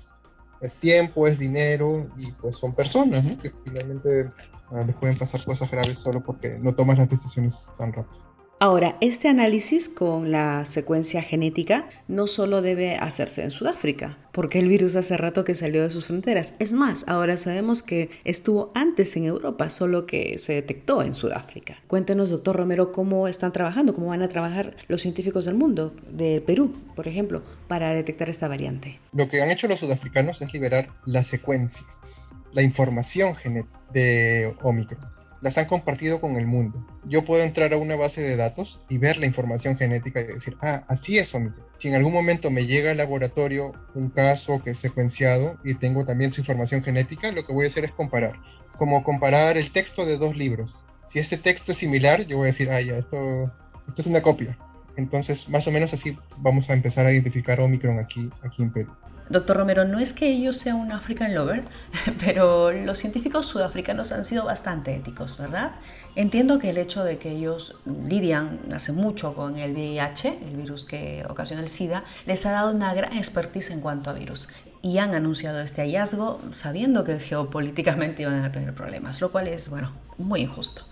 Es 0.61 0.75
tiempo, 0.75 1.29
es 1.29 1.39
dinero 1.39 2.11
y 2.17 2.33
pues 2.33 2.57
son 2.57 2.75
personas, 2.75 3.23
¿no? 3.23 3.39
Que 3.39 3.53
finalmente 3.65 4.29
ah, 4.73 4.83
les 4.85 4.97
pueden 4.97 5.17
pasar 5.17 5.45
cosas 5.45 5.71
graves 5.71 5.99
solo 5.99 6.21
porque 6.21 6.59
no 6.59 6.75
tomas 6.75 6.99
las 6.99 7.09
decisiones 7.09 7.71
tan 7.79 7.93
rápido. 7.93 8.28
Ahora, 8.61 8.97
este 9.01 9.29
análisis 9.29 9.89
con 9.89 10.33
la 10.33 10.65
secuencia 10.65 11.23
genética 11.23 11.87
no 12.09 12.27
solo 12.27 12.61
debe 12.61 12.97
hacerse 12.97 13.45
en 13.45 13.53
Sudáfrica, 13.53 14.19
porque 14.33 14.59
el 14.59 14.67
virus 14.67 14.97
hace 14.97 15.17
rato 15.17 15.45
que 15.45 15.55
salió 15.55 15.85
de 15.85 15.91
sus 15.91 16.07
fronteras. 16.07 16.55
Es 16.59 16.73
más, 16.73 17.05
ahora 17.07 17.37
sabemos 17.37 17.85
que 17.85 18.11
estuvo 18.25 18.73
antes 18.75 19.17
en 19.17 19.27
Europa, 19.27 19.71
solo 19.71 20.07
que 20.07 20.41
se 20.41 20.55
detectó 20.55 21.03
en 21.05 21.15
Sudáfrica. 21.15 21.77
Cuéntenos, 21.87 22.31
doctor 22.31 22.57
Romero, 22.57 22.91
cómo 22.91 23.29
están 23.29 23.53
trabajando, 23.53 23.95
cómo 23.95 24.09
van 24.09 24.23
a 24.23 24.29
trabajar 24.29 24.75
los 24.89 25.03
científicos 25.03 25.45
del 25.45 25.55
mundo, 25.55 25.95
de 26.11 26.41
Perú, 26.41 26.75
por 26.97 27.07
ejemplo, 27.07 27.43
para 27.69 27.95
detectar 27.95 28.29
esta 28.29 28.49
variante. 28.49 28.99
Lo 29.13 29.29
que 29.29 29.41
han 29.41 29.53
hecho 29.53 29.69
los 29.69 29.79
sudafricanos 29.79 30.43
es 30.43 30.53
liberar 30.53 30.89
las 31.07 31.29
secuencias, 31.29 32.33
la 32.53 32.63
información 32.63 33.37
genética 33.37 33.79
de 33.93 34.53
Omicron 34.63 35.18
las 35.41 35.59
han 35.59 35.67
compartido 35.67 36.21
con 36.21 36.37
el 36.37 36.47
mundo. 36.47 36.85
Yo 37.05 37.25
puedo 37.25 37.43
entrar 37.43 37.73
a 37.73 37.77
una 37.77 37.97
base 37.97 38.21
de 38.21 38.37
datos 38.37 38.81
y 38.89 38.99
ver 38.99 39.17
la 39.19 39.27
información 39.27 39.77
genética 39.77 40.21
y 40.21 40.25
decir, 40.25 40.57
ah, 40.63 40.85
así 40.89 41.19
es 41.19 41.35
Omicron. 41.35 41.65
Si 41.77 41.89
en 41.89 41.95
algún 41.95 42.13
momento 42.13 42.51
me 42.51 42.67
llega 42.67 42.91
al 42.91 42.97
laboratorio 42.97 43.73
un 43.95 44.11
caso 44.11 44.61
que 44.63 44.71
es 44.71 44.79
secuenciado 44.79 45.57
y 45.65 45.75
tengo 45.75 46.05
también 46.05 46.33
su 46.33 46.41
información 46.41 46.83
genética, 46.83 47.31
lo 47.31 47.47
que 47.47 47.53
voy 47.53 47.67
a 47.67 47.69
hacer 47.69 47.85
es 47.85 47.93
comparar. 47.93 48.35
Como 48.77 49.03
comparar 49.05 49.57
el 49.57 49.71
texto 49.71 50.05
de 50.05 50.19
dos 50.19 50.37
libros. 50.37 50.83
Si 51.07 51.19
este 51.19 51.39
texto 51.39 51.73
es 51.73 51.79
similar, 51.79 52.27
yo 52.27 52.37
voy 52.37 52.47
a 52.47 52.53
decir, 52.53 52.71
ah, 52.71 52.81
ya, 52.81 52.99
esto, 52.99 53.45
esto 53.87 54.03
es 54.03 54.07
una 54.07 54.23
copia. 54.23 54.59
Entonces, 54.97 55.49
más 55.49 55.67
o 55.69 55.71
menos 55.71 55.95
así 55.95 56.19
vamos 56.39 56.69
a 56.69 56.73
empezar 56.73 57.07
a 57.07 57.13
identificar 57.13 57.61
Omicron 57.61 58.01
aquí, 58.01 58.29
aquí 58.43 58.63
en 58.63 58.73
Perú. 58.73 58.93
Doctor 59.31 59.59
Romero, 59.59 59.85
no 59.85 59.99
es 59.99 60.15
que 60.15 60.29
ellos 60.29 60.57
sean 60.57 60.77
un 60.77 60.91
African 60.91 61.35
lover, 61.35 61.65
pero 62.25 62.73
los 62.73 62.99
científicos 62.99 63.47
sudafricanos 63.47 64.11
han 64.13 64.25
sido 64.25 64.45
bastante 64.45 64.95
éticos, 64.95 65.37
¿verdad? 65.37 65.73
Entiendo 66.15 66.59
que 66.59 66.71
el 66.71 66.79
hecho 66.79 67.05
de 67.05 67.19
que 67.19 67.31
ellos 67.31 67.77
lidian 67.87 68.59
hace 68.73 68.93
mucho 68.93 69.35
con 69.35 69.59
el 69.59 69.73
VIH, 69.73 70.39
el 70.47 70.57
virus 70.57 70.87
que 70.87 71.27
ocasiona 71.29 71.63
el 71.63 71.69
SIDA, 71.69 72.05
les 72.25 72.47
ha 72.47 72.53
dado 72.53 72.73
una 72.73 72.95
gran 72.95 73.17
expertise 73.17 73.71
en 73.71 73.81
cuanto 73.81 74.11
a 74.11 74.15
virus. 74.15 74.49
Y 74.81 74.99
han 74.99 75.15
anunciado 75.15 75.61
este 75.61 75.83
hallazgo 75.83 76.41
sabiendo 76.55 77.05
que 77.05 77.21
geopolíticamente 77.21 78.23
iban 78.23 78.45
a 78.45 78.53
tener 78.53 78.75
problemas, 78.75 79.21
lo 79.21 79.31
cual 79.31 79.49
es, 79.49 79.69
bueno, 79.69 79.93
muy 80.17 80.41
injusto. 80.41 80.83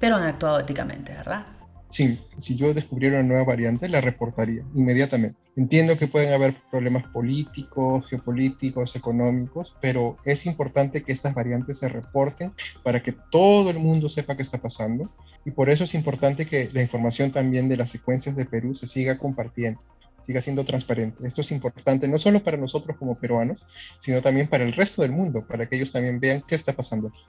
Pero 0.00 0.16
han 0.16 0.24
actuado 0.24 0.58
éticamente, 0.58 1.12
¿verdad? 1.12 1.46
Sí, 1.94 2.18
si 2.38 2.56
yo 2.56 2.74
descubriera 2.74 3.20
una 3.20 3.28
nueva 3.28 3.44
variante, 3.44 3.88
la 3.88 4.00
reportaría 4.00 4.64
inmediatamente. 4.74 5.38
Entiendo 5.54 5.96
que 5.96 6.08
pueden 6.08 6.32
haber 6.32 6.56
problemas 6.68 7.04
políticos, 7.12 8.04
geopolíticos, 8.10 8.96
económicos, 8.96 9.76
pero 9.80 10.16
es 10.24 10.44
importante 10.44 11.04
que 11.04 11.12
estas 11.12 11.34
variantes 11.34 11.78
se 11.78 11.88
reporten 11.88 12.52
para 12.82 13.00
que 13.00 13.14
todo 13.30 13.70
el 13.70 13.78
mundo 13.78 14.08
sepa 14.08 14.34
qué 14.34 14.42
está 14.42 14.58
pasando. 14.58 15.08
Y 15.44 15.52
por 15.52 15.70
eso 15.70 15.84
es 15.84 15.94
importante 15.94 16.46
que 16.46 16.68
la 16.72 16.82
información 16.82 17.30
también 17.30 17.68
de 17.68 17.76
las 17.76 17.90
secuencias 17.90 18.34
de 18.34 18.44
Perú 18.44 18.74
se 18.74 18.88
siga 18.88 19.16
compartiendo 19.16 19.80
siga 20.20 20.40
siendo 20.40 20.64
transparente. 20.64 21.24
Esto 21.28 21.42
es 21.42 21.52
importante 21.52 22.08
no 22.08 22.18
solo 22.18 22.42
para 22.42 22.56
nosotros 22.56 22.96
como 22.96 23.18
peruanos, 23.18 23.62
sino 23.98 24.22
también 24.22 24.48
para 24.48 24.64
el 24.64 24.72
resto 24.72 25.02
del 25.02 25.12
mundo, 25.12 25.46
para 25.46 25.68
que 25.68 25.76
ellos 25.76 25.92
también 25.92 26.18
vean 26.18 26.42
qué 26.48 26.54
está 26.54 26.72
pasando 26.72 27.08
aquí. 27.08 27.20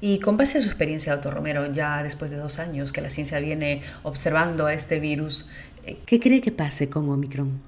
Y 0.00 0.20
con 0.20 0.36
base 0.36 0.58
a 0.58 0.60
su 0.60 0.68
experiencia, 0.68 1.12
doctor 1.12 1.34
Romero, 1.34 1.72
ya 1.72 2.02
después 2.02 2.30
de 2.30 2.36
dos 2.36 2.58
años 2.58 2.92
que 2.92 3.00
la 3.00 3.10
ciencia 3.10 3.40
viene 3.40 3.82
observando 4.02 4.66
a 4.66 4.74
este 4.74 5.00
virus, 5.00 5.50
eh, 5.84 5.98
¿qué 6.06 6.20
cree 6.20 6.40
que 6.40 6.52
pase 6.52 6.88
con 6.88 7.08
Omicron? 7.08 7.60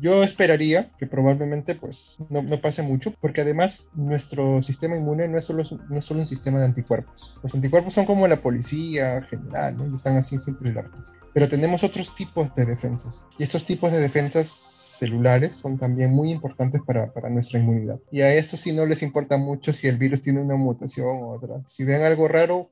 Yo 0.00 0.22
esperaría 0.22 0.90
que 0.98 1.06
probablemente 1.06 1.74
pues 1.74 2.18
no, 2.28 2.42
no, 2.42 2.60
pase 2.60 2.82
mucho, 2.82 3.14
porque 3.20 3.40
además 3.40 3.88
nuestro 3.94 4.62
sistema 4.62 4.96
inmune 4.96 5.28
no 5.28 5.38
es, 5.38 5.44
solo, 5.44 5.62
no 5.88 5.98
es 5.98 6.04
solo 6.04 6.20
un 6.20 6.26
sistema 6.26 6.58
de 6.58 6.66
anticuerpos. 6.66 7.34
Los 7.42 7.54
anticuerpos 7.54 7.94
son 7.94 8.04
como 8.04 8.28
la 8.28 8.42
policía 8.42 9.22
general, 9.22 9.76
y 9.90 9.94
están 9.94 10.16
así 10.16 10.38
siempre 10.38 10.72
largos. 10.72 11.12
Pero 11.32 11.48
tenemos 11.48 11.82
otros 11.82 12.14
tipos 12.14 12.54
de 12.54 12.64
defensas, 12.64 13.26
y 13.38 13.42
estos 13.42 13.64
tipos 13.64 13.92
de 13.92 14.00
defensas 14.00 14.48
celulares 14.48 15.56
son 15.56 15.78
también 15.78 16.12
muy 16.12 16.30
importantes 16.30 16.80
para, 16.86 17.12
para 17.12 17.30
nuestra 17.30 17.58
inmunidad. 17.58 17.98
Y 18.10 18.20
a 18.20 18.34
eso 18.34 18.56
sí 18.56 18.72
no 18.72 18.86
les 18.86 19.02
importa 19.02 19.36
mucho 19.36 19.72
si 19.72 19.88
el 19.88 19.98
virus 19.98 20.20
tiene 20.20 20.40
una 20.40 20.56
mutación 20.56 21.06
u 21.06 21.34
otra. 21.34 21.62
Si 21.66 21.84
ven 21.84 22.02
algo 22.02 22.28
raro, 22.28 22.70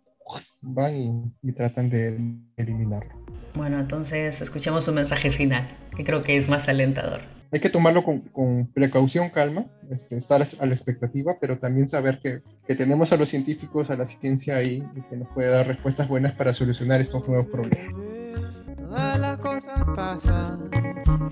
van 0.60 0.96
y, 0.96 1.48
y 1.48 1.52
tratan 1.52 1.90
de 1.90 2.18
eliminarlo. 2.56 3.14
Bueno, 3.54 3.78
entonces 3.78 4.40
escuchemos 4.42 4.88
un 4.88 4.96
mensaje 4.96 5.30
final, 5.30 5.68
que 5.96 6.04
creo 6.04 6.22
que 6.22 6.36
es 6.36 6.48
más 6.48 6.68
alentador. 6.68 7.22
Hay 7.52 7.60
que 7.60 7.70
tomarlo 7.70 8.02
con, 8.02 8.20
con 8.20 8.66
precaución, 8.66 9.30
calma, 9.30 9.66
este, 9.88 10.16
estar 10.16 10.44
a 10.58 10.66
la 10.66 10.74
expectativa, 10.74 11.36
pero 11.40 11.56
también 11.58 11.86
saber 11.86 12.18
que, 12.18 12.40
que, 12.66 12.74
tenemos 12.74 13.12
a 13.12 13.16
los 13.16 13.28
científicos, 13.28 13.90
a 13.90 13.96
la 13.96 14.06
ciencia 14.06 14.56
ahí, 14.56 14.84
y 14.96 15.02
que 15.02 15.16
nos 15.16 15.28
puede 15.28 15.50
dar 15.50 15.68
respuestas 15.68 16.08
buenas 16.08 16.32
para 16.32 16.52
solucionar 16.52 17.00
estos 17.00 17.28
nuevos 17.28 17.46
problemas. 17.46 17.94
Todas 18.76 19.20
las 19.20 19.38
cosas 19.38 19.84
pasan, 19.94 20.68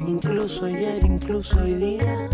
incluso 0.06 0.66
ayer, 0.66 1.04
incluso 1.04 1.60
hoy 1.60 1.74
día. 1.74 2.28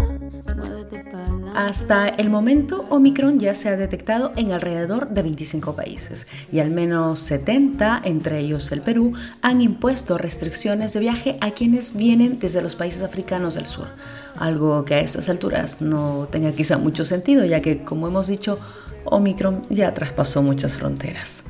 Hasta 1.54 2.08
el 2.08 2.30
momento, 2.30 2.86
Omicron 2.88 3.40
ya 3.40 3.54
se 3.54 3.68
ha 3.68 3.76
detectado 3.76 4.32
en 4.36 4.52
alrededor 4.52 5.08
de 5.08 5.22
25 5.22 5.74
países 5.74 6.26
y 6.52 6.60
al 6.60 6.70
menos 6.70 7.18
70, 7.20 8.00
entre 8.04 8.38
ellos 8.38 8.70
el 8.70 8.80
Perú, 8.80 9.14
han 9.42 9.60
impuesto 9.60 10.18
restricciones 10.18 10.92
de 10.92 11.00
viaje 11.00 11.36
a 11.40 11.50
quienes 11.50 11.96
vienen 11.96 12.38
desde 12.38 12.62
los 12.62 12.76
países 12.76 13.02
africanos 13.02 13.56
del 13.56 13.66
sur, 13.66 13.88
algo 14.36 14.84
que 14.84 14.94
a 14.94 15.00
estas 15.00 15.28
alturas 15.28 15.82
no 15.82 16.28
tenga 16.30 16.52
quizá 16.52 16.78
mucho 16.78 17.04
sentido, 17.04 17.44
ya 17.44 17.60
que, 17.60 17.82
como 17.82 18.06
hemos 18.06 18.28
dicho, 18.28 18.58
Omicron 19.04 19.66
ya 19.68 19.92
traspasó 19.94 20.42
muchas 20.42 20.74
fronteras. 20.74 21.42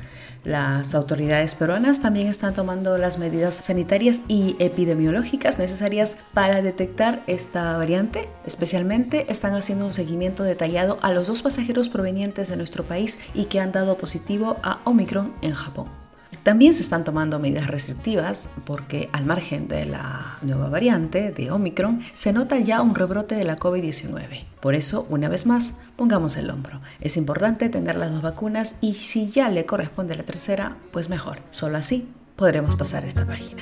Las 0.49 0.95
autoridades 0.95 1.53
peruanas 1.53 2.01
también 2.01 2.25
están 2.25 2.55
tomando 2.55 2.97
las 2.97 3.19
medidas 3.19 3.53
sanitarias 3.53 4.23
y 4.27 4.55
epidemiológicas 4.57 5.59
necesarias 5.59 6.15
para 6.33 6.63
detectar 6.63 7.21
esta 7.27 7.77
variante. 7.77 8.27
Especialmente 8.47 9.27
están 9.29 9.53
haciendo 9.53 9.85
un 9.85 9.93
seguimiento 9.93 10.41
detallado 10.41 10.97
a 11.03 11.13
los 11.13 11.27
dos 11.27 11.43
pasajeros 11.43 11.87
provenientes 11.87 12.49
de 12.49 12.57
nuestro 12.57 12.83
país 12.83 13.19
y 13.35 13.45
que 13.45 13.59
han 13.59 13.71
dado 13.71 13.95
positivo 13.97 14.57
a 14.63 14.79
Omicron 14.85 15.35
en 15.43 15.53
Japón. 15.53 16.08
También 16.49 16.73
se 16.73 16.81
están 16.81 17.03
tomando 17.03 17.37
medidas 17.37 17.67
restrictivas 17.67 18.49
porque 18.65 19.07
al 19.13 19.23
margen 19.23 19.67
de 19.67 19.85
la 19.85 20.39
nueva 20.41 20.67
variante 20.67 21.31
de 21.31 21.51
Omicron 21.51 22.01
se 22.15 22.33
nota 22.33 22.57
ya 22.57 22.81
un 22.81 22.95
rebrote 22.95 23.35
de 23.35 23.43
la 23.43 23.55
COVID-19. 23.55 24.45
Por 24.59 24.73
eso, 24.73 25.05
una 25.11 25.29
vez 25.29 25.45
más, 25.45 25.75
pongamos 25.95 26.37
el 26.37 26.49
hombro. 26.49 26.81
Es 27.01 27.17
importante 27.17 27.69
tener 27.69 27.97
las 27.97 28.11
dos 28.11 28.23
vacunas 28.23 28.73
y 28.81 28.95
si 28.95 29.29
ya 29.29 29.47
le 29.49 29.67
corresponde 29.67 30.15
la 30.15 30.23
tercera, 30.23 30.77
pues 30.89 31.07
mejor. 31.07 31.37
Solo 31.51 31.77
así 31.77 32.09
podremos 32.35 32.75
pasar 32.75 33.05
esta 33.05 33.27
página. 33.27 33.61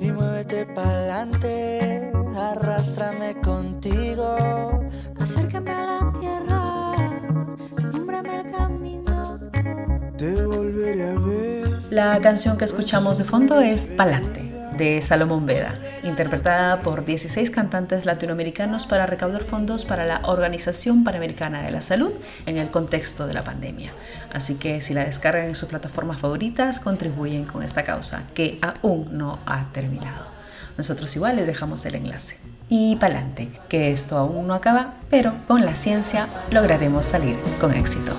Y 0.00 0.10
muévete 0.10 0.64
pa'lante, 0.64 2.10
arrástrame 2.34 3.38
contigo. 3.42 4.34
Acércame 5.20 5.72
a 5.72 5.82
la 5.82 6.12
tierra, 6.18 6.94
el 8.34 8.50
camino. 8.50 9.38
Te 10.16 10.42
volveré 10.46 11.10
a 11.10 11.18
ver. 11.18 11.47
La 11.90 12.20
canción 12.20 12.58
que 12.58 12.66
escuchamos 12.66 13.16
de 13.16 13.24
fondo 13.24 13.60
es 13.62 13.86
Palante 13.86 14.52
de 14.76 15.00
Salomón 15.00 15.46
Veda, 15.46 15.78
interpretada 16.04 16.82
por 16.82 17.06
16 17.06 17.50
cantantes 17.50 18.04
latinoamericanos 18.04 18.86
para 18.86 19.06
recaudar 19.06 19.42
fondos 19.42 19.86
para 19.86 20.04
la 20.04 20.20
Organización 20.24 21.02
Panamericana 21.02 21.62
de 21.62 21.70
la 21.70 21.80
Salud 21.80 22.12
en 22.44 22.58
el 22.58 22.68
contexto 22.68 23.26
de 23.26 23.32
la 23.32 23.42
pandemia. 23.42 23.92
Así 24.30 24.56
que 24.56 24.82
si 24.82 24.92
la 24.92 25.04
descargan 25.04 25.46
en 25.46 25.54
sus 25.54 25.70
plataformas 25.70 26.18
favoritas, 26.18 26.78
contribuyen 26.78 27.46
con 27.46 27.62
esta 27.62 27.84
causa, 27.84 28.24
que 28.34 28.58
aún 28.60 29.08
no 29.16 29.38
ha 29.46 29.72
terminado. 29.72 30.26
Nosotros 30.76 31.16
igual 31.16 31.36
les 31.36 31.46
dejamos 31.46 31.86
el 31.86 31.94
enlace. 31.94 32.36
Y 32.68 32.96
pa'lante, 32.96 33.48
que 33.70 33.92
esto 33.92 34.18
aún 34.18 34.46
no 34.46 34.52
acaba, 34.52 34.92
pero 35.08 35.34
con 35.48 35.64
la 35.64 35.74
ciencia 35.74 36.28
lograremos 36.50 37.06
salir 37.06 37.36
con 37.58 37.72
éxito. 37.72 38.12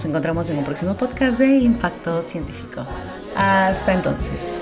Nos 0.00 0.06
encontramos 0.06 0.48
en 0.48 0.56
un 0.56 0.64
próximo 0.64 0.94
podcast 0.94 1.38
de 1.38 1.58
Impacto 1.58 2.22
Científico. 2.22 2.86
Hasta 3.36 3.92
entonces. 3.92 4.58